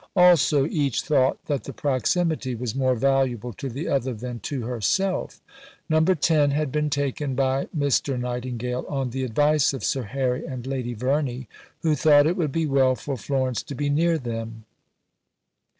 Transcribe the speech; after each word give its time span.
Also 0.15 0.65
each 0.65 1.03
thought 1.03 1.37
that 1.45 1.65
the 1.65 1.73
proximity 1.73 2.55
was 2.55 2.73
more 2.73 2.95
valuable 2.95 3.53
to 3.53 3.69
the 3.69 3.87
other 3.87 4.15
than 4.15 4.39
to 4.39 4.63
herself. 4.63 5.39
No. 5.89 6.03
10 6.03 6.49
had 6.49 6.71
been 6.71 6.89
taken 6.89 7.35
by 7.35 7.65
Mr. 7.67 8.19
Nightingale 8.19 8.83
on 8.89 9.11
the 9.11 9.23
advice 9.23 9.73
of 9.73 9.83
Sir 9.83 10.01
Harry 10.01 10.43
and 10.43 10.65
Lady 10.65 10.95
Verney, 10.95 11.47
who 11.83 11.93
thought 11.93 12.25
it 12.25 12.35
would 12.35 12.51
be 12.51 12.65
well 12.65 12.95
for 12.95 13.15
Florence 13.15 13.61
to 13.61 13.75
be 13.75 13.91
near 13.91 14.17
them. 14.17 14.65